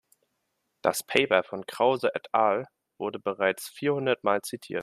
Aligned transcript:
Das 0.81 1.03
Paper 1.03 1.43
von 1.43 1.63
Krause 1.67 2.09
et 2.15 2.27
al. 2.33 2.65
wurde 2.97 3.19
bereits 3.19 3.69
vierhundertmal 3.69 4.41
zitiert. 4.41 4.79